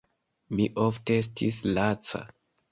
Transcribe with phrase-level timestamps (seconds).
[0.59, 2.27] Mi ofte estis laca.